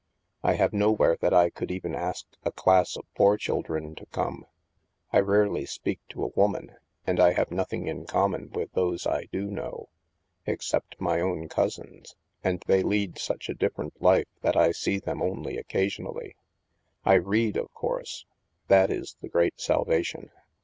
[0.41, 4.07] I have nowhere that I could even ask a class of poor chil dren to
[4.07, 4.47] come.
[5.13, 9.25] I rarely speak to a woman, and I have nothing in common with those I
[9.31, 9.89] do know—
[10.47, 14.97] except my own cousins, and they lead such a differ ent life that I see
[14.97, 16.35] them only occasionally.
[17.05, 18.25] I read, of course;
[18.69, 20.31] that is the great salvation.